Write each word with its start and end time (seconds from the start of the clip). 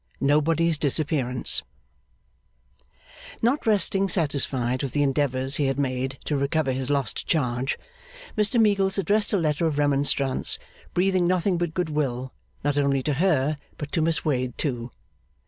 Nobody's 0.19 0.79
Disappearance 0.79 1.61
Not 3.43 3.67
resting 3.67 4.09
satisfied 4.09 4.81
with 4.81 4.93
the 4.93 5.03
endeavours 5.03 5.57
he 5.57 5.67
had 5.67 5.77
made 5.77 6.17
to 6.25 6.35
recover 6.35 6.71
his 6.71 6.89
lost 6.89 7.27
charge, 7.27 7.77
Mr 8.35 8.59
Meagles 8.59 8.97
addressed 8.97 9.31
a 9.31 9.37
letter 9.37 9.67
of 9.67 9.77
remonstrance, 9.77 10.57
breathing 10.95 11.27
nothing 11.27 11.59
but 11.59 11.75
goodwill, 11.75 12.33
not 12.63 12.79
only 12.79 13.03
to 13.03 13.13
her, 13.13 13.57
but 13.77 13.91
to 13.91 14.01
Miss 14.01 14.25
Wade 14.25 14.57
too. 14.57 14.89